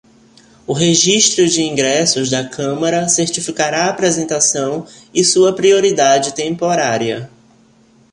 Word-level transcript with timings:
O 0.65 0.73
Registro 0.73 1.47
de 1.47 1.61
ingressos 1.61 2.27
da 2.31 2.49
câmara 2.49 3.07
certificará 3.07 3.85
a 3.85 3.89
apresentação 3.91 4.87
e 5.13 5.23
sua 5.23 5.53
prioridade 5.55 6.33
temporária. 6.33 7.29